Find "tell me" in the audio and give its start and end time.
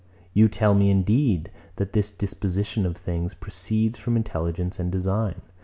0.49-0.89